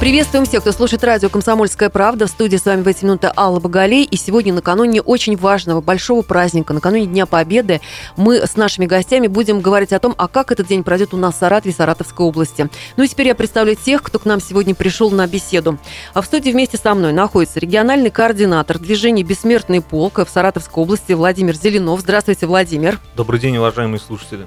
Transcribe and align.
Приветствуем 0.00 0.46
всех, 0.46 0.60
кто 0.60 0.70
слушает 0.70 1.02
радио 1.02 1.28
«Комсомольская 1.28 1.90
правда». 1.90 2.28
В 2.28 2.30
студии 2.30 2.56
с 2.56 2.64
вами 2.64 2.82
в 2.82 2.86
эти 2.86 3.04
минуты 3.04 3.32
Алла 3.36 3.58
Боголей. 3.58 4.04
И 4.04 4.16
сегодня 4.16 4.54
накануне 4.54 5.02
очень 5.02 5.36
важного, 5.36 5.80
большого 5.80 6.22
праздника, 6.22 6.72
накануне 6.72 7.06
Дня 7.06 7.26
Победы, 7.26 7.80
мы 8.16 8.36
с 8.36 8.54
нашими 8.54 8.86
гостями 8.86 9.26
будем 9.26 9.60
говорить 9.60 9.92
о 9.92 9.98
том, 9.98 10.14
а 10.16 10.28
как 10.28 10.52
этот 10.52 10.68
день 10.68 10.84
пройдет 10.84 11.14
у 11.14 11.16
нас 11.16 11.34
в 11.34 11.38
Саратове, 11.38 11.74
Саратовской 11.74 12.24
области. 12.24 12.70
Ну 12.96 13.02
и 13.02 13.08
теперь 13.08 13.26
я 13.26 13.34
представлю 13.34 13.74
тех, 13.74 14.04
кто 14.04 14.20
к 14.20 14.24
нам 14.24 14.40
сегодня 14.40 14.72
пришел 14.72 15.10
на 15.10 15.26
беседу. 15.26 15.78
А 16.14 16.22
в 16.22 16.26
студии 16.26 16.52
вместе 16.52 16.78
со 16.78 16.94
мной 16.94 17.12
находится 17.12 17.58
региональный 17.58 18.10
координатор 18.10 18.78
движения 18.78 19.24
«Бессмертный 19.24 19.80
полк» 19.80 20.20
в 20.20 20.28
Саратовской 20.32 20.80
области 20.80 21.12
Владимир 21.12 21.56
Зеленов. 21.56 22.02
Здравствуйте, 22.02 22.46
Владимир. 22.46 23.00
Добрый 23.16 23.40
день, 23.40 23.56
уважаемые 23.56 23.98
слушатели. 23.98 24.46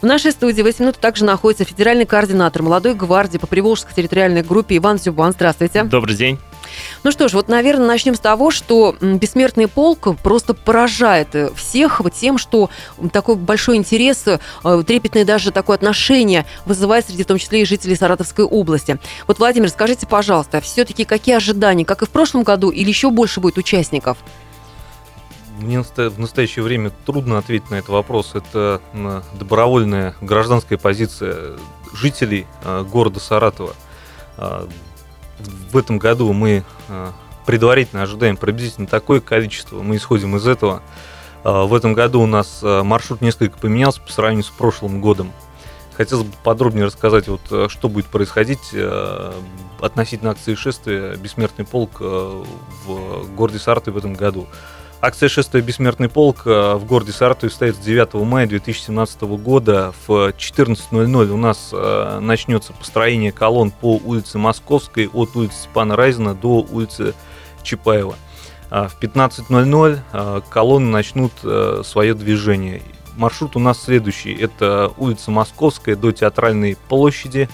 В 0.00 0.06
нашей 0.06 0.32
студии 0.32 0.62
в 0.62 0.64
8 0.64 0.84
минут 0.84 0.98
также 0.98 1.24
находится 1.24 1.64
федеральный 1.64 2.06
координатор 2.06 2.62
молодой 2.62 2.94
гвардии 2.94 3.38
по 3.38 3.46
Приволжской 3.46 3.94
территориальной 3.94 4.42
группе 4.42 4.76
Иван 4.76 4.98
Зюбан. 4.98 5.32
Здравствуйте. 5.32 5.84
Добрый 5.84 6.14
день. 6.14 6.38
Ну 7.04 7.12
что 7.12 7.28
ж, 7.28 7.34
вот, 7.34 7.48
наверное, 7.48 7.86
начнем 7.86 8.14
с 8.14 8.20
того, 8.20 8.50
что 8.50 8.96
бессмертный 9.00 9.68
полк 9.68 10.16
просто 10.22 10.54
поражает 10.54 11.28
всех 11.56 12.00
вот 12.00 12.14
тем, 12.14 12.38
что 12.38 12.70
такой 13.12 13.36
большой 13.36 13.76
интерес, 13.76 14.24
э, 14.26 14.38
трепетное 14.86 15.24
даже 15.24 15.50
такое 15.50 15.76
отношение 15.76 16.46
вызывает 16.66 17.06
среди 17.06 17.24
в 17.24 17.26
том 17.26 17.38
числе 17.38 17.62
и 17.62 17.64
жителей 17.64 17.96
Саратовской 17.96 18.44
области. 18.44 18.98
Вот, 19.26 19.38
Владимир, 19.38 19.68
скажите, 19.68 20.06
пожалуйста, 20.06 20.60
все-таки 20.60 21.04
какие 21.04 21.36
ожидания, 21.36 21.84
как 21.84 22.02
и 22.02 22.06
в 22.06 22.10
прошлом 22.10 22.42
году, 22.42 22.70
или 22.70 22.88
еще 22.88 23.10
больше 23.10 23.40
будет 23.40 23.58
участников? 23.58 24.18
Мне 25.58 25.82
в 25.82 26.18
настоящее 26.18 26.62
время 26.62 26.92
трудно 27.04 27.36
ответить 27.38 27.68
на 27.70 27.76
этот 27.76 27.90
вопрос. 27.90 28.34
Это 28.34 28.80
добровольная 29.38 30.14
гражданская 30.20 30.78
позиция 30.78 31.56
жителей 31.92 32.46
а, 32.62 32.84
города 32.84 33.18
Саратова. 33.18 33.74
А, 34.36 34.68
в 35.70 35.76
этом 35.76 35.98
году 35.98 36.32
мы 36.32 36.64
а, 36.88 37.12
предварительно 37.44 38.02
ожидаем 38.02 38.36
приблизительно 38.36 38.86
такое 38.86 39.20
количество. 39.20 39.82
Мы 39.82 39.96
исходим 39.96 40.36
из 40.36 40.46
этого. 40.46 40.82
В 41.44 41.72
этом 41.72 41.94
году 41.94 42.20
у 42.20 42.26
нас 42.26 42.60
маршрут 42.62 43.20
несколько 43.20 43.58
поменялся 43.58 44.00
по 44.02 44.12
сравнению 44.12 44.44
с 44.44 44.48
прошлым 44.48 45.00
годом. 45.00 45.32
Хотелось 45.96 46.26
бы 46.26 46.34
подробнее 46.42 46.84
рассказать, 46.84 47.28
вот, 47.28 47.70
что 47.70 47.88
будет 47.88 48.06
происходить 48.06 48.74
относительно 49.80 50.32
акции 50.32 50.56
шествия 50.56 51.14
«Бессмертный 51.16 51.64
полк» 51.64 52.00
в 52.00 53.34
городе 53.34 53.60
Саратове 53.60 53.94
в 53.94 53.98
этом 53.98 54.14
году. 54.14 54.48
Акция 55.00 55.28
«Шествие 55.28 55.62
Бессмертный 55.62 56.08
полк» 56.08 56.42
э, 56.44 56.74
в 56.74 56.84
городе 56.84 57.12
Саратове 57.12 57.50
состоится 57.50 57.80
9 57.80 58.14
мая 58.14 58.48
2017 58.48 59.22
года. 59.22 59.94
В 60.08 60.30
14.00 60.30 61.28
у 61.28 61.36
нас 61.36 61.70
э, 61.72 62.18
начнется 62.20 62.72
построение 62.72 63.30
колонн 63.30 63.70
по 63.70 63.94
улице 64.04 64.38
Московской 64.38 65.06
от 65.06 65.36
улицы 65.36 65.54
Степана 65.54 65.94
Райзена 65.94 66.34
до 66.34 66.66
улицы 66.68 67.14
Чапаева. 67.62 68.16
А 68.70 68.88
в 68.88 69.00
15.00 69.00 70.00
э, 70.12 70.40
колонны 70.50 70.90
начнут 70.90 71.32
свое 71.86 72.14
движение. 72.14 72.82
Маршрут 73.16 73.54
у 73.54 73.60
нас 73.60 73.80
следующий. 73.80 74.34
Это 74.34 74.90
улица 74.96 75.30
Московская 75.30 75.94
до 75.94 76.10
Театральной 76.10 76.76
площади. 76.88 77.48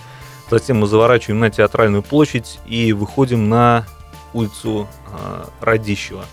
Затем 0.50 0.78
мы 0.78 0.86
заворачиваем 0.86 1.40
на 1.40 1.50
Театральную 1.50 2.02
площадь 2.02 2.58
и 2.66 2.94
выходим 2.94 3.50
на 3.50 3.84
улицу 4.32 4.88
Радищева. 5.60 6.24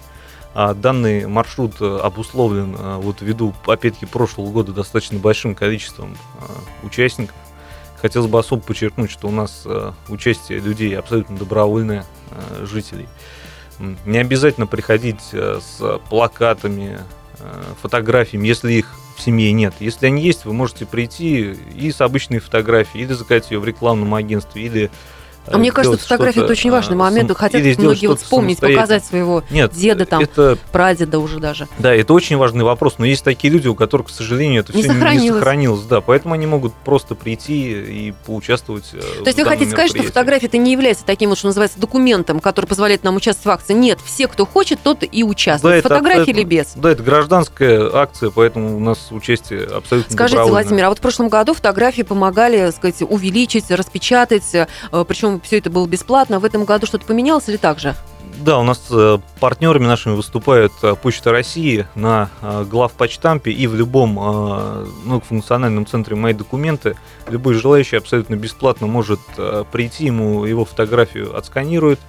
А 0.53 0.73
данный 0.73 1.27
маршрут 1.27 1.75
э, 1.80 1.99
обусловлен 2.03 2.75
э, 2.77 2.97
вот 2.97 3.21
ввиду, 3.21 3.53
опять-таки, 3.66 4.05
прошлого 4.05 4.52
года 4.52 4.73
достаточно 4.73 5.17
большим 5.17 5.55
количеством 5.55 6.17
э, 6.41 6.85
участников. 6.85 7.35
Хотелось 8.01 8.29
бы 8.29 8.39
особо 8.39 8.62
подчеркнуть, 8.62 9.12
что 9.12 9.28
у 9.28 9.31
нас 9.31 9.67
участие 10.09 10.57
людей 10.57 10.97
абсолютно 10.97 11.38
добровольное, 11.38 12.03
жителей. 12.63 13.07
Не 14.07 14.17
обязательно 14.17 14.66
приходить 14.66 15.22
с 15.31 16.00
плакатами, 16.09 17.00
фотографиями, 17.79 18.47
если 18.47 18.73
их 18.73 18.91
в 19.16 19.22
семье 19.22 19.51
нет. 19.51 19.75
Если 19.79 20.07
они 20.07 20.23
есть, 20.23 20.45
вы 20.45 20.53
можете 20.53 20.88
прийти 20.88 21.51
и 21.75 21.91
с 21.91 22.01
обычной 22.01 22.39
фотографией, 22.39 23.03
или 23.03 23.13
заказать 23.13 23.51
ее 23.51 23.59
в 23.59 23.66
рекламном 23.66 24.16
агентстве, 24.16 24.63
или 24.63 24.91
а 25.47 25.57
мне 25.57 25.72
кажется, 25.72 25.97
фотография 25.97 26.41
это 26.41 26.52
очень 26.52 26.72
важный 26.72 26.96
момент. 26.96 27.29
Сам... 27.29 27.35
Хотят 27.35 27.78
многие 27.78 28.07
вот 28.07 28.19
вспомнить, 28.19 28.59
показать 28.59 29.06
своего 29.06 29.44
Нет, 29.50 29.74
деда, 29.74 30.06
там, 30.06 30.22
это... 30.22 30.57
прадеда 30.72 31.19
уже 31.19 31.40
даже. 31.40 31.68
Да, 31.79 31.94
это 31.94 32.13
очень 32.13 32.38
важный 32.38 32.63
вопрос. 32.63 32.96
Но 32.97 33.06
есть 33.06 33.24
такие 33.24 33.51
люди, 33.51 33.68
у 33.68 33.75
которых, 33.75 34.07
к 34.07 34.09
сожалению, 34.09 34.62
это 34.62 34.74
не 34.75 34.84
все 34.84 34.91
сохранилось. 34.91 35.24
не 35.24 35.40
сохранилось. 35.40 35.81
Да, 35.84 36.01
поэтому 36.01 36.34
они 36.34 36.46
могут 36.46 36.74
просто 36.74 37.16
прийти 37.16 37.72
и 37.72 38.13
поучаствовать. 38.25 38.90
Э, 38.94 39.00
То 39.00 39.28
есть 39.28 39.40
вы 39.40 39.46
хотите 39.46 39.72
сказать, 39.72 39.91
что 39.91 40.03
фотография 40.03 40.47
это 40.47 40.57
не 40.57 40.72
является 40.72 41.06
таким 41.06 41.30
вот, 41.30 41.38
что 41.38 41.47
называется, 41.47 41.80
документом, 41.80 42.40
который 42.40 42.66
позволяет 42.66 43.03
нам 43.03 43.16
участвовать 43.16 43.46
в 43.46 43.62
акции? 43.62 43.74
Нет, 43.74 44.00
все, 44.03 44.28
кто 44.28 44.46
хочет, 44.46 44.80
тот 44.84 45.03
и 45.09 45.24
участвует. 45.24 45.84
Да, 45.84 45.90
Фотографии 45.90 46.22
это, 46.22 46.31
или 46.31 46.44
без? 46.44 46.74
Да, 46.75 46.91
это 46.91 47.03
гражданская 47.03 47.90
акция, 47.94 48.30
поэтому 48.30 48.78
у 48.78 48.80
нас 48.80 49.07
участие 49.12 49.63
абсолютно 49.63 50.13
Скажите, 50.13 50.44
Владимир, 50.44 50.85
а 50.85 50.90
вот 50.90 51.00
в 51.00 51.01
прошлом 51.01 51.30
году 51.30 51.53
фотографии 51.53 52.03
помогали, 52.03 52.72
сказать, 52.72 53.01
увеличить, 53.01 53.69
распечатать, 53.72 54.44
э, 54.53 54.68
все 55.40 55.59
это 55.59 55.69
было 55.69 55.88
бесплатно 55.88 56.02
бесплатно. 56.02 56.40
В 56.40 56.46
этом 56.46 56.66
году 56.66 56.86
что-то 56.88 57.06
поменялось 57.06 57.47
или 57.47 57.58
так 57.58 57.80
же? 57.80 57.96
Да, 58.44 58.58
у 58.58 58.64
нас 58.64 58.88
э, 58.90 59.19
партнерами 59.40 59.86
нашими 59.86 60.16
выступают 60.16 60.72
э, 60.81 60.96
Почта 60.96 61.31
России 61.31 61.86
на 61.96 62.30
э, 62.42 62.66
главпочтампе 62.69 63.52
и 63.52 63.68
в 63.68 63.75
любом 63.75 64.14
многофункциональном 65.06 65.86
центре 65.86 66.16
«Мои 66.16 66.34
документы». 66.34 66.96
Любой 67.30 67.53
желающий 67.53 67.97
абсолютно 67.97 68.36
бесплатно 68.36 68.88
может 68.88 69.19
прийти, 69.72 70.06
ему 70.06 70.46
его 70.46 70.66
фотографию 70.66 71.38
отсканируют, 71.38 72.00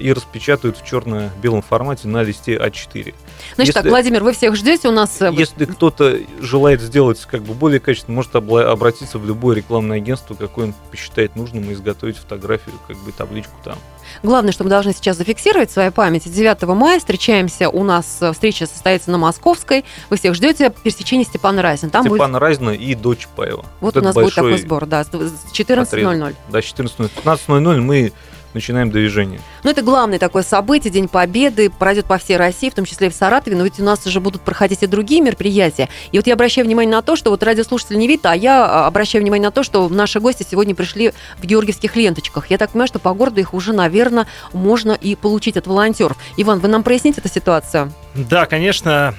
и 0.00 0.12
распечатают 0.12 0.78
в 0.78 0.84
черно-белом 0.84 1.62
формате 1.62 2.08
на 2.08 2.22
листе 2.22 2.56
А4. 2.56 3.14
Значит 3.54 3.58
если, 3.58 3.72
так, 3.72 3.84
Владимир, 3.86 4.22
вы 4.22 4.32
всех 4.32 4.54
ждете 4.56 4.88
у 4.88 4.92
нас? 4.92 5.20
Если 5.20 5.64
кто-то 5.64 6.18
желает 6.40 6.80
сделать 6.80 7.20
как 7.30 7.42
бы 7.42 7.54
более 7.54 7.80
качественно, 7.80 8.16
может 8.16 8.34
обратиться 8.34 9.18
в 9.18 9.26
любое 9.26 9.56
рекламное 9.56 9.98
агентство, 9.98 10.34
какое 10.34 10.66
он 10.66 10.74
посчитает 10.90 11.36
нужным, 11.36 11.68
и 11.70 11.72
изготовить 11.72 12.16
фотографию, 12.16 12.74
как 12.86 12.96
бы 12.98 13.12
табличку 13.12 13.54
там. 13.64 13.76
Главное, 14.22 14.52
что 14.52 14.64
мы 14.64 14.70
должны 14.70 14.92
сейчас 14.92 15.16
зафиксировать 15.16 15.70
в 15.70 15.72
своей 15.72 15.90
памяти. 15.90 16.28
9 16.28 16.62
мая 16.62 16.98
встречаемся, 16.98 17.68
у 17.68 17.82
нас 17.82 18.18
э, 18.20 18.32
встреча 18.32 18.66
состоится 18.66 19.10
на 19.10 19.18
Московской. 19.18 19.84
Вы 20.10 20.16
всех 20.16 20.34
ждете 20.34 20.70
пересечения 20.70 21.24
Степана 21.24 21.62
Разина. 21.62 21.90
Там 21.90 22.02
Степана 22.04 22.34
будет... 22.34 22.42
Разина 22.42 22.70
и 22.70 22.94
до 22.94 23.14
Чапаева. 23.14 23.64
Вот, 23.80 23.94
вот 23.94 23.96
у 23.96 24.04
нас 24.04 24.14
будет 24.14 24.34
такой 24.34 24.58
сбор, 24.58 24.86
да, 24.86 25.04
с 25.04 25.08
14.00. 25.08 26.34
Да, 26.50 26.62
с 26.62 26.64
14.00. 26.64 27.10
15.00 27.24 27.80
мы 27.80 28.12
начинаем 28.54 28.90
движение. 28.90 29.40
Ну, 29.64 29.70
это 29.70 29.82
главное 29.82 30.18
такое 30.18 30.42
событие, 30.42 30.92
День 30.92 31.06
Победы, 31.06 31.70
пройдет 31.70 32.06
по 32.06 32.18
всей 32.18 32.36
России, 32.36 32.68
в 32.68 32.74
том 32.74 32.84
числе 32.84 33.06
и 33.06 33.10
в 33.10 33.14
Саратове, 33.14 33.56
но 33.56 33.62
ведь 33.62 33.78
у 33.78 33.84
нас 33.84 34.04
уже 34.06 34.18
будут 34.18 34.42
проходить 34.42 34.82
и 34.82 34.86
другие 34.88 35.20
мероприятия. 35.20 35.88
И 36.10 36.18
вот 36.18 36.26
я 36.26 36.34
обращаю 36.34 36.66
внимание 36.66 36.90
на 36.90 37.02
то, 37.02 37.14
что 37.14 37.30
вот 37.30 37.44
радиослушатель 37.44 37.96
не 37.96 38.08
видит, 38.08 38.26
а 38.26 38.34
я 38.34 38.64
а, 38.64 38.86
обращаю 38.88 39.22
внимание 39.22 39.48
на 39.48 39.52
то, 39.52 39.62
что 39.62 39.88
наши 39.88 40.18
гости 40.18 40.44
сегодня 40.48 40.74
пришли 40.74 41.12
в 41.38 41.46
георгиевских 41.46 41.94
ленточках. 41.94 42.50
Я 42.50 42.58
так 42.58 42.70
понимаю, 42.70 42.88
что 42.88 42.98
по 42.98 43.14
городу 43.14 43.40
их 43.40 43.54
уже, 43.54 43.72
наверное, 43.72 44.26
можно 44.52 44.92
и 44.92 45.14
получить 45.14 45.56
от 45.56 45.68
волонтеров. 45.68 46.16
Иван, 46.36 46.58
вы 46.58 46.66
нам 46.66 46.82
проясните 46.82 47.20
эту 47.20 47.28
ситуацию? 47.28 47.92
Да, 48.14 48.44
конечно, 48.44 49.14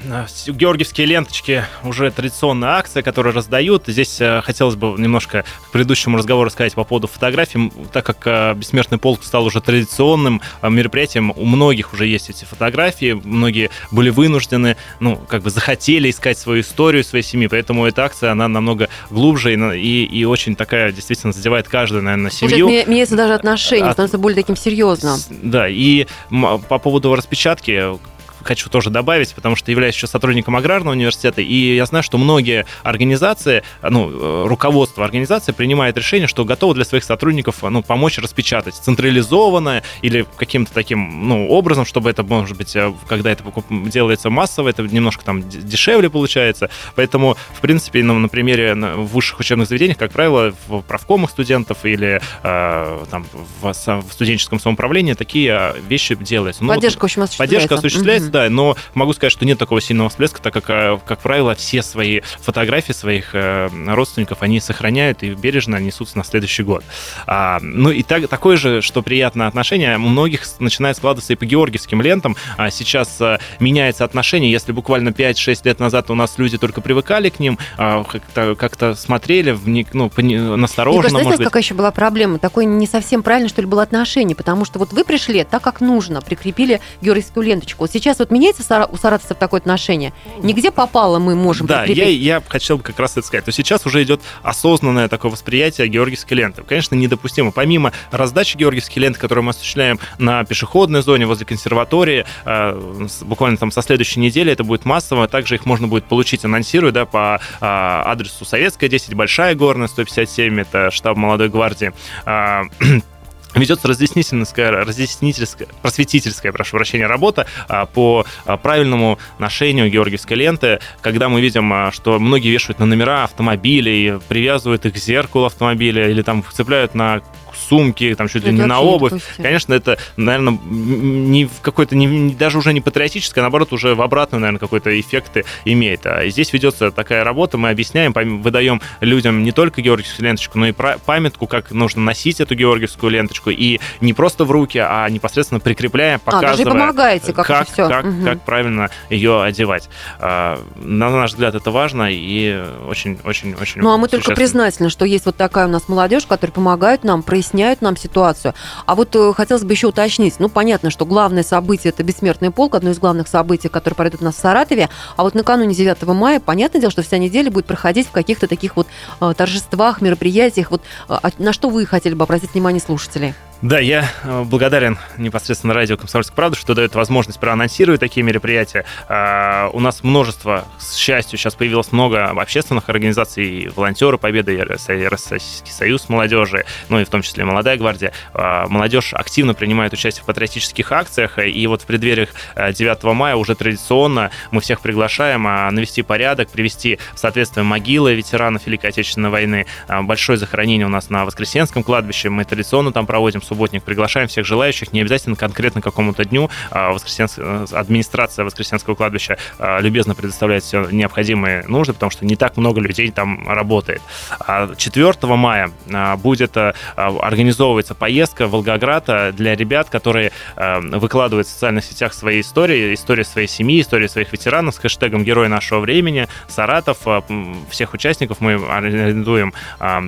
георгиевские 0.48 1.08
ленточки 1.08 1.64
уже 1.84 2.12
традиционная 2.12 2.72
акция, 2.72 3.02
которую 3.02 3.34
раздают. 3.34 3.86
Здесь 3.88 4.22
э, 4.22 4.42
хотелось 4.42 4.76
бы 4.76 4.94
немножко 5.00 5.46
к 5.68 5.72
предыдущему 5.72 6.18
разговору 6.18 6.52
сказать 6.52 6.76
по 6.76 6.84
поводу 6.84 7.08
фотографий, 7.08 7.72
так 7.92 8.06
как 8.06 8.18
э, 8.26 8.54
Бессмертный 8.54 9.00
полк 9.00 9.24
стал 9.24 9.46
уже 9.46 9.62
традиционным 9.62 10.33
э, 10.62 10.70
мероприятием, 10.70 11.34
у 11.36 11.46
многих 11.46 11.94
уже 11.94 12.06
есть 12.06 12.30
эти 12.30 12.46
фотографии, 12.46 13.20
многие 13.24 13.70
были 13.92 14.10
вынуждены, 14.10 14.78
ну, 15.00 15.18
как 15.18 15.44
бы 15.44 15.50
захотели 15.50 16.10
искать 16.10 16.38
свою 16.38 16.62
историю 16.62 17.04
своей 17.04 17.24
семьи, 17.24 17.48
поэтому 17.48 17.86
эта 17.86 18.04
акция, 18.06 18.32
она 18.32 18.48
намного 18.48 18.90
глубже 19.10 19.54
и, 19.54 19.80
и, 19.80 20.06
и 20.06 20.26
очень 20.26 20.56
такая, 20.56 20.92
действительно, 20.92 21.34
задевает 21.34 21.68
каждую, 21.68 22.04
наверное, 22.04 22.32
семью. 22.32 22.68
Уже 22.68 22.86
меняется 22.86 23.16
даже 23.16 23.34
отношение, 23.34 23.88
От... 23.88 23.94
становится 23.94 24.18
более 24.18 24.36
таким 24.36 24.56
серьезным. 24.56 25.18
Да, 25.30 25.68
и 25.68 26.08
по 26.30 26.80
поводу 26.80 27.16
распечатки, 27.16 27.98
хочу 28.44 28.70
тоже 28.70 28.90
добавить, 28.90 29.34
потому 29.34 29.56
что 29.56 29.72
являюсь 29.72 29.96
еще 29.96 30.08
сотрудником 30.08 30.56
аграрного 30.56 30.94
университета, 30.94 31.42
и 31.42 31.76
я 31.76 31.86
знаю, 31.86 32.04
что 32.04 32.18
многие 32.18 32.66
организации, 32.84 33.64
ну, 33.82 34.10
э, 34.12 34.48
руководство 34.48 35.04
организации 35.04 35.52
принимает 35.52 35.98
решение, 35.98 36.28
что 36.28 36.46
готово 36.46 36.76
для 36.76 36.86
своих 36.86 37.04
сотрудников 37.04 37.64
ну, 37.64 37.82
помочь 37.82 38.18
распечатать 38.18 38.76
централизованно 38.76 39.84
или 40.02 40.26
каким-то 40.38 40.74
таким 40.74 41.28
ну, 41.28 41.48
образом, 41.50 41.86
чтобы 41.86 42.10
это, 42.10 42.24
может 42.24 42.58
быть, 42.58 42.76
э, 42.76 42.94
когда 43.08 43.32
это 43.32 43.44
делается 43.70 44.30
массово, 44.30 44.70
это 44.70 44.84
немножко 44.84 45.24
там 45.24 45.48
дешевле 45.48 46.10
получается. 46.10 46.70
Поэтому, 46.96 47.38
в 47.54 47.62
принципе, 47.62 48.04
ну, 48.04 48.18
на 48.20 48.28
примере 48.28 48.74
в 48.76 49.14
высших 49.14 49.40
учебных 49.40 49.68
заведениях, 49.68 49.98
как 49.98 50.12
правило, 50.12 50.54
в 50.68 50.82
правкомах 50.82 51.32
студентов 51.32 51.86
или 51.86 52.22
э, 52.44 53.06
там, 53.10 53.26
в, 53.62 53.74
в 53.74 54.14
студенческом 54.14 54.60
самоуправлении 54.60 55.14
такие 55.14 55.76
вещи 55.88 56.16
делаются. 56.16 56.64
Ну, 56.64 56.74
поддержка, 56.74 56.98
вот, 56.98 57.02
в 57.02 57.06
общем, 57.06 57.22
осуществляется. 57.24 57.56
Поддержка 57.56 57.76
осуществляется, 57.76 58.32
да, 58.34 58.50
но 58.50 58.76
могу 58.96 59.14
сказать, 59.14 59.32
что 59.32 59.46
нет 59.46 59.58
такого 59.58 59.80
сильного 59.80 60.10
всплеска, 60.10 60.42
так 60.42 60.54
как, 60.54 60.70
э, 60.70 61.00
как 61.06 61.20
правило, 61.20 61.56
все 61.56 61.82
свои 61.82 62.22
фотографии 62.42 62.92
своих 62.92 63.34
э, 63.34 63.70
родственников 63.88 64.42
они 64.42 64.60
сохраняют 64.60 65.24
и 65.24 65.30
бережно 65.34 65.78
несутся 65.78 66.18
на 66.18 66.24
следующий 66.24 66.64
год. 66.64 66.84
А, 67.28 67.60
ну 67.62 67.92
и 67.92 68.04
так, 68.04 68.28
такое 68.28 68.58
же, 68.58 68.82
что 68.82 69.02
приятное 69.02 69.48
отношение, 69.48 69.96
у 69.98 70.02
многих 70.02 70.42
начинает 70.60 70.98
складываться 70.98 71.34
и 71.34 71.36
по 71.36 71.46
георгиевским 71.46 72.02
лентам. 72.02 72.36
А 72.58 72.72
сейчас 72.72 73.22
а, 73.22 73.40
меняется 73.60 74.04
отношение, 74.04 74.52
если 74.52 74.72
буквально 74.72 75.10
5-6 75.10 75.62
лет 75.66 75.80
назад 75.80 76.10
у 76.10 76.16
нас 76.16 76.38
люди 76.38 76.58
только 76.58 76.82
привыкали 76.82 77.30
к 77.30 77.40
ним, 77.40 77.60
а, 77.78 78.04
как-то, 78.04 78.56
как-то 78.56 78.96
смотрели, 78.96 79.52
в 79.52 79.70
них, 79.70 79.94
ну, 79.94 80.12
настороженно, 80.18 80.56
Мне 80.64 81.02
кажется, 81.02 81.24
может 81.24 81.38
быть. 81.38 81.48
какая 81.48 81.62
еще 81.62 81.76
была 81.76 81.92
проблема? 81.92 82.40
Такое 82.40 82.66
не 82.66 82.88
совсем 82.88 83.22
правильно, 83.22 83.48
что 83.48 83.62
ли, 83.62 83.68
было 83.68 83.84
отношение, 83.84 84.36
потому 84.36 84.66
что 84.66 84.80
вот 84.80 84.92
вы 84.92 85.04
пришли 85.06 85.44
так, 85.44 85.62
как 85.62 85.82
нужно, 85.82 86.22
прикрепили 86.22 86.82
георгиевскую 87.02 87.46
ленточку. 87.46 87.84
Вот 87.84 87.92
сейчас 87.92 88.20
вот 88.24 88.32
меняется 88.32 88.88
у 88.92 88.98
саратовцев 88.98 89.38
такое 89.38 89.60
отношение? 89.60 90.14
Нигде 90.42 90.72
попало 90.72 91.20
мы 91.20 91.36
можем 91.36 91.68
Да, 91.68 91.84
я, 91.86 92.08
я 92.08 92.42
хотел 92.48 92.78
бы 92.78 92.84
как 92.84 93.00
раз 93.00 93.18
это 93.18 93.26
сказать. 93.28 93.46
То 93.46 93.52
сейчас 93.52 93.86
уже 93.86 94.04
идет 94.04 94.22
осознанное 94.42 95.08
такое 95.08 95.32
восприятие 95.32 95.88
георгиевской 95.88 96.38
ленты. 96.38 96.64
Конечно, 96.64 96.96
недопустимо. 96.96 97.52
Помимо 97.52 97.92
раздачи 98.12 98.58
георгиевской 98.58 99.02
ленты, 99.02 99.20
которую 99.20 99.46
мы 99.46 99.52
осуществляем 99.52 100.00
на 100.18 100.44
пешеходной 100.44 101.02
зоне 101.02 101.26
возле 101.26 101.46
консерватории, 101.46 102.26
э, 102.46 103.08
буквально 103.22 103.58
там 103.58 103.72
со 103.72 103.82
следующей 103.82 104.20
недели 104.20 104.52
это 104.52 104.64
будет 104.64 104.86
массово. 104.86 105.28
Также 105.28 105.56
их 105.56 105.66
можно 105.66 105.88
будет 105.88 106.06
получить, 106.06 106.46
анонсирую, 106.46 106.94
да, 106.94 107.06
по 107.06 107.40
э, 107.40 107.66
адресу 107.66 108.46
Советская 108.46 108.90
10, 108.90 109.14
Большая 109.14 109.56
Горная, 109.56 109.88
157, 109.88 110.60
это 110.62 110.92
штаб 110.92 111.18
молодой 111.18 111.50
гвардии. 111.50 111.94
Э, 112.26 112.64
ведется 113.62 113.88
разъяснительская, 113.88 114.72
разъяснительская, 114.72 115.68
просветительская, 115.82 116.52
прошу 116.52 116.78
прощения, 116.78 117.08
работа 117.08 117.46
а, 117.68 117.86
по 117.86 118.26
а, 118.46 118.58
правильному 118.58 119.20
ношению 119.40 119.90
георгиевской 119.90 120.38
ленты, 120.38 120.80
когда 121.02 121.30
мы 121.30 121.42
видим, 121.42 121.72
а, 121.72 121.92
что 121.92 122.20
многие 122.20 122.50
вешают 122.50 122.80
на 122.80 122.86
номера 122.86 123.24
автомобилей, 123.24 124.20
привязывают 124.28 124.86
их 124.86 124.94
к 124.94 124.98
зеркалу 124.98 125.46
автомобиля 125.46 126.10
или 126.10 126.22
там 126.22 126.44
цепляют 126.52 126.96
на 126.96 127.22
сумки, 127.56 128.14
там 128.16 128.28
чуть 128.28 128.46
ли 128.46 128.54
не 128.54 128.66
на 128.66 128.80
обувь. 128.82 129.22
Конечно, 129.38 129.74
это, 129.74 129.98
наверное, 130.18 130.58
не 130.64 131.46
в 131.46 131.62
какой-то, 131.62 131.96
не, 131.96 132.34
даже 132.34 132.58
уже 132.58 132.74
не 132.74 132.82
патриотическое, 132.82 133.42
а 133.42 133.46
наоборот, 133.46 133.74
уже 133.74 133.96
в 133.96 134.02
обратную, 134.02 134.42
наверное, 134.42 134.60
какой-то 134.60 135.00
эффекты 135.00 135.46
имеет. 135.66 136.06
А 136.06 136.28
здесь 136.28 136.54
ведется 136.54 136.92
такая 136.92 137.24
работа, 137.24 137.58
мы 137.58 137.70
объясняем, 137.70 138.14
выдаем 138.42 138.82
людям 139.02 139.44
не 139.44 139.52
только 139.52 139.82
георгиевскую 139.82 140.26
ленточку, 140.26 140.58
но 140.60 140.68
и 140.68 140.72
памятку, 140.72 141.48
как 141.48 141.72
нужно 141.72 142.02
носить 142.02 142.42
эту 142.42 142.56
георгиевскую 142.56 143.12
ленточку, 143.12 143.50
и 143.50 143.80
не 144.02 144.14
просто 144.14 144.46
в 144.46 144.52
руки, 144.52 144.78
а 144.78 145.08
непосредственно 145.10 145.60
прикрепляя, 145.60 146.16
А, 146.16 146.20
показывая, 146.20 146.72
помогаете, 146.72 147.34
как, 147.34 147.48
как, 147.48 147.68
все. 147.70 147.88
как, 147.88 148.06
как 148.24 148.42
правильно 148.42 148.90
ее 149.10 149.44
одевать. 149.44 149.90
А, 150.20 150.60
На 150.76 151.10
наш 151.10 151.32
взгляд, 151.32 151.56
это 151.56 151.72
важно 151.72 152.08
и 152.10 152.64
очень-очень-очень 152.88 153.82
Ну, 153.82 153.92
а 153.92 153.98
мы 153.98 154.08
только 154.08 154.34
признательны, 154.34 154.90
что 154.90 155.06
есть 155.06 155.26
вот 155.26 155.36
такая 155.36 155.68
у 155.68 155.70
нас 155.70 155.88
молодежь, 155.88 156.26
которая 156.26 156.54
помогает 156.54 157.04
нам, 157.04 157.24
проясняют 157.44 157.82
нам 157.82 157.98
ситуацию. 157.98 158.54
А 158.86 158.96
вот 158.96 159.16
э, 159.16 159.34
хотелось 159.36 159.64
бы 159.64 159.74
еще 159.74 159.88
уточнить. 159.88 160.36
Ну, 160.40 160.50
понятно, 160.50 160.90
что 160.90 161.06
главное 161.06 161.44
событие– 161.44 161.90
это 161.94 162.04
«Бессмертный 162.04 162.52
полк», 162.52 162.76
одно 162.76 162.92
из 162.92 163.00
главных 163.00 163.28
событий, 163.28 163.68
которое 163.68 163.96
пройдет 163.96 164.22
у 164.22 164.26
нас 164.26 164.36
в 164.36 164.40
Саратове. 164.40 164.90
А 165.18 165.24
вот 165.24 165.36
накануне 165.36 165.76
9 165.76 166.04
мая, 166.04 166.40
понятное 166.40 166.80
дело, 166.80 166.92
что 166.92 167.02
вся 167.02 167.18
неделя 167.18 167.52
будет 167.52 167.66
проходить 167.66 168.08
в 168.08 168.12
каких-то 168.12 168.48
таких 168.48 168.76
вот 168.78 168.88
э, 169.20 169.34
торжествах, 169.36 170.02
мероприятиях. 170.02 170.72
Вот 170.72 170.82
э, 171.10 171.18
а 171.22 171.30
на 171.38 171.54
что 171.54 171.70
вы 171.70 171.86
хотели 171.86 172.14
бы 172.14 172.24
обратить 172.24 172.54
внимание 172.54 172.82
слушателей? 172.82 173.34
Да, 173.64 173.80
я 173.80 174.12
э, 174.24 174.44
благодарен 174.44 174.98
непосредственно 175.18 175.74
радио 175.74 175.96
«Комсомольская 175.96 176.36
правда», 176.36 176.58
что 176.58 176.76
дает 176.76 176.96
возможность 176.96 177.40
проанонсировать 177.40 178.02
такие 178.02 178.22
мероприятия. 178.22 178.84
А, 179.08 179.70
У 179.72 179.80
нас 179.80 180.04
множество, 180.04 180.68
с 180.80 180.98
счастью, 180.98 181.40
сейчас 181.40 181.56
появилось 181.56 181.94
много 181.94 182.26
общественных 182.26 182.90
организаций, 182.90 183.72
волонтеры 183.74 184.18
Победы, 184.18 184.62
Российский 184.62 185.72
союз 185.72 186.10
молодежи, 186.10 186.66
ну 186.90 187.00
и 187.00 187.06
в 187.06 187.10
том 187.10 187.22
числе 187.22 187.46
«Молодая 187.46 187.78
гвардия». 187.78 188.12
А, 188.34 188.68
Молодежь 188.68 189.14
активно 189.14 189.54
принимает 189.54 189.94
участие 189.94 190.24
в 190.24 190.26
патриотических 190.26 190.92
акциях, 190.92 191.40
и 191.40 191.66
вот 191.68 191.84
в 191.84 191.86
преддвериях 191.86 192.32
э, 192.56 192.74
9 192.74 193.02
мая 193.16 193.38
уже 193.38 193.56
традиционно 193.56 194.32
мы 194.52 194.60
всех 194.60 194.82
приглашаем 194.82 195.48
а, 195.48 195.72
навести 195.72 196.02
порядок, 196.02 196.50
привести 196.50 197.00
в 197.14 197.20
соответствие 197.20 197.64
могилы 197.64 198.14
ветеранов 198.14 198.68
Великой 198.68 198.88
Отечественной 198.88 199.30
войны. 199.30 199.68
Большое 199.88 200.38
захоронение 200.38 200.86
у 200.86 200.90
нас 200.90 201.10
на 201.10 201.24
Воскресенском 201.24 201.84
кладбище, 201.84 202.30
мы 202.30 202.44
традиционно 202.44 202.92
там 202.92 203.06
проводим 203.06 203.42
субботник, 203.54 203.84
приглашаем 203.84 204.28
всех 204.28 204.48
желающих, 204.48 204.94
не 204.94 205.02
обязательно 205.02 205.36
конкретно 205.36 205.80
какому-то 205.80 206.26
дню. 206.26 206.50
А, 206.72 206.92
Воскресенск- 206.92 207.38
э, 207.38 207.66
Администрация 207.72 208.46
Воскресенского 208.46 208.96
кладбища 208.96 209.38
а, 209.60 209.80
любезно 209.80 210.16
предоставляет 210.16 210.64
все 210.64 210.88
необходимые 210.90 211.64
нужды, 211.68 211.94
потому 211.94 212.10
что 212.10 212.26
не 212.26 212.36
так 212.36 212.58
много 212.58 212.82
людей 212.82 213.12
там 213.12 213.48
работает. 213.48 214.02
А 214.40 214.74
4 214.76 215.14
мая 215.36 215.70
а, 215.94 216.18
будет 216.18 216.58
а, 216.58 216.74
организовывается 216.96 217.94
поездка 217.94 218.48
в 218.48 218.52
Волгоград 218.52 219.04
а, 219.08 219.32
для 219.32 219.56
ребят, 219.56 219.90
которые 219.92 220.32
а, 220.56 220.80
выкладывают 220.82 221.46
в 221.48 221.52
социальных 221.52 221.86
сетях 221.86 222.16
свои 222.16 222.42
истории, 222.42 222.96
истории 222.96 223.24
своей 223.24 223.48
семьи, 223.48 223.82
истории 223.82 224.08
своих 224.08 224.34
ветеранов 224.34 224.74
с 224.74 224.80
хэштегом 224.80 225.24
«Герой 225.24 225.48
нашего 225.48 225.80
времени», 225.80 226.28
Саратов. 226.48 226.98
А, 227.06 227.24
Всех 227.70 227.94
участников 227.94 228.42
мы 228.42 228.54
арендуем 228.56 229.54
а, 229.80 230.06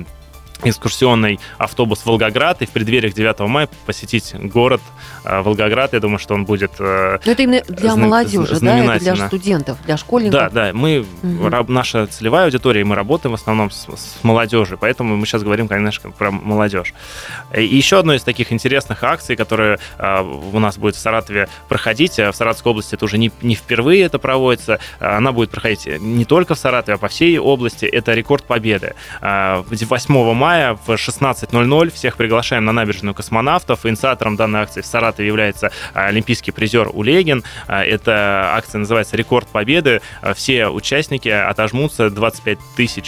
экскурсионный 0.64 1.38
автобус 1.58 2.04
Волгоград 2.06 2.62
и 2.62 2.66
в 2.66 2.70
преддвериях 2.70 3.14
9 3.14 3.40
мая 3.40 3.68
посетить 3.86 4.34
город 4.34 4.80
а, 5.24 5.42
Волгоград. 5.42 5.92
Я 5.92 6.00
думаю, 6.00 6.18
что 6.18 6.34
он 6.34 6.44
будет... 6.44 6.72
э, 6.78 7.18
Ну, 7.24 7.32
это 7.32 7.42
именно 7.42 7.62
для 7.68 7.92
Зна- 7.92 8.04
молодежи, 8.06 8.58
да? 8.60 8.78
Это 8.78 8.98
для 9.00 9.26
студентов, 9.26 9.78
для 9.84 9.96
школьников. 9.96 10.32
Да, 10.40 10.50
да, 10.50 10.70
мы, 10.72 11.04
раб- 11.44 11.68
наша 11.68 12.06
целевая 12.06 12.44
аудитория, 12.46 12.84
мы 12.84 12.94
работаем 12.94 13.32
в 13.32 13.34
основном 13.34 13.70
с, 13.70 13.86
с 13.86 14.22
молодежью, 14.22 14.78
поэтому 14.78 15.16
мы 15.16 15.26
сейчас 15.26 15.42
говорим, 15.42 15.68
конечно, 15.68 16.10
про 16.10 16.30
молодежь. 16.30 16.94
И 17.54 17.64
еще 17.64 17.98
одно 17.98 18.14
из 18.14 18.22
таких 18.22 18.52
интересных 18.52 19.02
акций, 19.04 19.36
которая 19.36 19.78
а, 19.98 20.22
у 20.22 20.58
нас 20.58 20.78
будет 20.78 20.96
в 20.96 20.98
Саратове 20.98 21.48
проходить, 21.68 22.18
в 22.18 22.32
Саратовской 22.32 22.70
области 22.70 22.94
это 22.94 23.04
уже 23.04 23.18
не, 23.18 23.30
не 23.42 23.54
впервые 23.54 24.02
это 24.04 24.18
проводится, 24.18 24.78
она 25.00 25.32
будет 25.32 25.50
проходить 25.50 25.86
не 26.00 26.24
только 26.24 26.54
в 26.54 26.58
Саратове, 26.58 26.94
а 26.94 26.98
по 26.98 27.08
всей 27.08 27.38
области, 27.38 27.84
это 27.84 28.14
рекорд 28.14 28.44
победы. 28.44 28.94
А, 29.20 29.64
8 29.68 30.32
мая 30.34 30.45
в 30.46 30.90
16.00 30.90 31.90
всех 31.90 32.16
приглашаем 32.16 32.64
на 32.64 32.72
набережную 32.72 33.14
космонавтов. 33.14 33.84
Инициатором 33.84 34.36
данной 34.36 34.60
акции 34.60 34.80
в 34.80 34.86
Саратове 34.86 35.26
является 35.26 35.72
а, 35.92 36.06
олимпийский 36.06 36.52
призер 36.52 36.88
Улегин. 36.92 37.42
А, 37.66 37.84
Эта 37.84 38.52
акция 38.54 38.78
называется 38.78 39.16
«Рекорд 39.16 39.48
Победы». 39.48 40.00
А, 40.22 40.34
Все 40.34 40.68
участники 40.68 41.28
отожмутся 41.28 42.10
25 42.10 42.58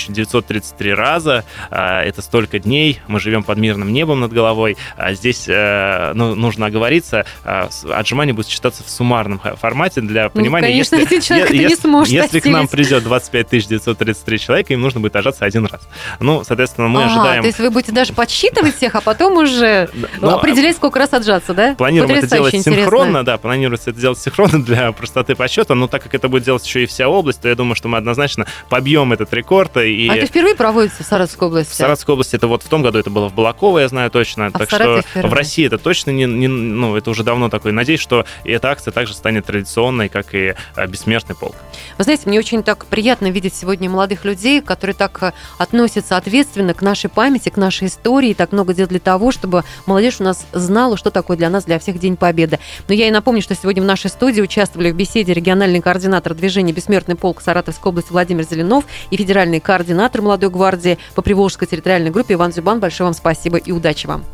933 0.08 0.94
раза. 0.94 1.44
А, 1.70 2.02
Это 2.02 2.22
столько 2.22 2.58
дней. 2.58 3.00
Мы 3.06 3.20
живем 3.20 3.44
под 3.44 3.58
мирным 3.58 3.92
небом 3.92 4.18
над 4.20 4.32
головой. 4.32 4.76
А 4.96 5.12
Здесь 5.12 5.44
э, 5.48 6.12
ну, 6.14 6.34
нужно 6.34 6.66
оговориться. 6.66 7.24
а, 7.44 7.68
Отжимание 7.92 8.34
будет 8.34 8.48
считаться 8.48 8.82
в 8.82 8.90
суммарном 8.90 9.40
формате 9.60 10.00
для 10.00 10.28
понимания. 10.28 10.66
Ну, 10.68 10.72
конечно, 10.72 10.96
если, 10.96 11.06
один 11.06 11.20
человек 11.20 11.46
е- 11.50 11.54
это 11.54 11.56
не 11.56 11.62
если- 11.70 11.82
сможет 11.82 12.12
если 12.12 12.40
к 12.40 12.46
нам 12.46 12.66
придет 12.66 13.04
25 13.04 13.68
933 13.68 14.38
человека, 14.38 14.72
им 14.74 14.80
нужно 14.80 15.00
будет 15.00 15.14
отжаться 15.14 15.44
один 15.44 15.66
раз. 15.66 15.88
Ну, 16.20 16.42
соответственно, 16.44 16.88
мы 16.88 17.02
Ага, 17.04 17.10
ожидаем... 17.12 17.27
то 17.40 17.46
есть 17.46 17.58
вы 17.58 17.70
будете 17.70 17.92
даже 17.92 18.12
подсчитывать 18.12 18.76
всех, 18.76 18.94
а 18.94 19.00
потом 19.00 19.36
уже 19.36 19.88
Ну, 20.20 20.30
определять, 20.30 20.76
сколько 20.76 20.98
раз 20.98 21.12
отжаться, 21.12 21.54
да? 21.54 21.74
Планируем 21.74 22.10
это 22.10 22.20
Потрясающе 22.22 22.50
делать 22.50 22.54
интересно. 22.66 22.82
синхронно, 22.82 23.24
да, 23.24 23.38
планируется 23.38 23.90
это 23.90 24.00
делать 24.00 24.18
синхронно 24.18 24.64
для 24.64 24.92
простоты 24.92 25.34
подсчета, 25.34 25.74
но 25.74 25.86
так 25.86 26.02
как 26.02 26.14
это 26.14 26.28
будет 26.28 26.44
делать 26.44 26.64
еще 26.66 26.82
и 26.82 26.86
вся 26.86 27.08
область, 27.08 27.40
то 27.42 27.48
я 27.48 27.54
думаю, 27.54 27.74
что 27.74 27.88
мы 27.88 27.98
однозначно 27.98 28.46
побьем 28.68 29.12
этот 29.12 29.32
рекорд. 29.32 29.76
И 29.78 30.08
А 30.08 30.16
это 30.16 30.26
впервые 30.26 30.54
проводится 30.54 31.02
в 31.02 31.06
Саратовской 31.06 31.48
области? 31.48 31.72
в 31.72 31.74
Саратовской 31.74 32.12
области 32.14 32.36
это 32.36 32.46
вот 32.46 32.62
в 32.62 32.68
том 32.68 32.82
году 32.82 32.98
это 32.98 33.10
было 33.10 33.28
в 33.28 33.34
Балаково, 33.34 33.78
я 33.80 33.88
знаю 33.88 34.10
точно. 34.10 34.46
А 34.46 34.50
так 34.50 34.68
что 34.70 35.02
впервые. 35.02 35.30
в 35.30 35.34
России 35.34 35.66
это 35.66 35.78
точно 35.78 36.10
не, 36.10 36.24
не- 36.24 36.48
ну, 36.48 36.96
это 36.96 37.10
уже 37.10 37.22
давно 37.24 37.48
такой. 37.48 37.72
Надеюсь, 37.72 38.00
что 38.00 38.24
эта 38.44 38.70
акция 38.70 38.92
также 38.92 39.14
станет 39.14 39.46
традиционной, 39.46 40.08
как 40.08 40.34
и 40.34 40.54
а, 40.74 40.86
бессмертный 40.86 41.34
полк. 41.36 41.54
Вы 41.98 42.04
знаете, 42.04 42.22
мне 42.26 42.38
очень 42.38 42.62
так 42.62 42.86
приятно 42.86 43.30
видеть 43.30 43.54
сегодня 43.54 43.88
молодых 43.90 44.24
людей, 44.24 44.60
которые 44.60 44.94
так 44.94 45.18
э, 45.22 45.32
относятся 45.58 46.16
ответственно 46.16 46.74
к 46.74 46.82
нашей 46.82 47.10
памяти, 47.18 47.48
к 47.48 47.56
нашей 47.56 47.88
истории, 47.88 48.32
так 48.32 48.52
много 48.52 48.72
делают 48.74 48.90
для 48.90 49.00
того, 49.00 49.32
чтобы 49.32 49.64
молодежь 49.86 50.20
у 50.20 50.22
нас 50.22 50.46
знала, 50.52 50.96
что 50.96 51.10
такое 51.10 51.36
для 51.36 51.50
нас, 51.50 51.64
для 51.64 51.80
всех 51.80 51.98
День 51.98 52.16
Победы. 52.16 52.60
Но 52.86 52.94
я 52.94 53.08
и 53.08 53.10
напомню, 53.10 53.42
что 53.42 53.56
сегодня 53.56 53.82
в 53.82 53.86
нашей 53.86 54.08
студии 54.08 54.40
участвовали 54.40 54.92
в 54.92 54.94
беседе 54.94 55.34
региональный 55.34 55.80
координатор 55.80 56.32
движения 56.32 56.72
«Бессмертный 56.72 57.16
полк» 57.16 57.42
Саратовской 57.42 57.90
области 57.90 58.12
Владимир 58.12 58.44
Зеленов 58.44 58.84
и 59.10 59.16
федеральный 59.16 59.58
координатор 59.58 60.22
молодой 60.22 60.50
гвардии 60.50 60.96
по 61.16 61.22
Приволжской 61.22 61.66
территориальной 61.66 62.10
группе 62.10 62.34
Иван 62.34 62.52
Зюбан. 62.52 62.78
Большое 62.78 63.06
вам 63.06 63.14
спасибо 63.14 63.56
и 63.56 63.72
удачи 63.72 64.06
вам. 64.06 64.24